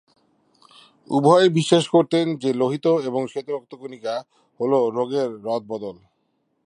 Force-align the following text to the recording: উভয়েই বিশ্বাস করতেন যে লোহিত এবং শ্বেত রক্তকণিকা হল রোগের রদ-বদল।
উভয়েই 1.09 1.49
বিশ্বাস 1.49 1.85
করতেন 1.87 2.25
যে 2.37 2.49
লোহিত 2.53 2.85
এবং 2.87 3.21
শ্বেত 3.27 3.47
রক্তকণিকা 3.49 4.13
হল 4.59 4.71
রোগের 4.89 5.29
রদ-বদল। 5.43 5.97